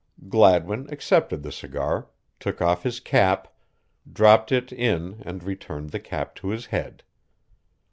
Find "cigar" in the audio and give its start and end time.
1.51-2.07